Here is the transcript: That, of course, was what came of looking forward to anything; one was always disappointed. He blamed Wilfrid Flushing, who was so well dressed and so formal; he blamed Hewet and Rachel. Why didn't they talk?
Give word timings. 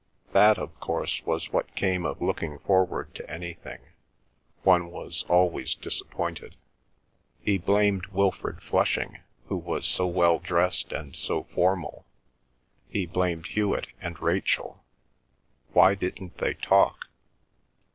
That, 0.33 0.57
of 0.57 0.79
course, 0.79 1.23
was 1.27 1.53
what 1.53 1.75
came 1.75 2.07
of 2.07 2.23
looking 2.23 2.57
forward 2.57 3.13
to 3.13 3.29
anything; 3.29 3.81
one 4.63 4.89
was 4.89 5.25
always 5.29 5.75
disappointed. 5.75 6.55
He 7.39 7.59
blamed 7.59 8.07
Wilfrid 8.07 8.63
Flushing, 8.63 9.19
who 9.45 9.57
was 9.57 9.85
so 9.85 10.07
well 10.07 10.39
dressed 10.39 10.91
and 10.91 11.15
so 11.15 11.43
formal; 11.53 12.07
he 12.89 13.05
blamed 13.05 13.45
Hewet 13.45 13.89
and 14.01 14.19
Rachel. 14.19 14.83
Why 15.71 15.93
didn't 15.93 16.39
they 16.39 16.55
talk? 16.55 17.05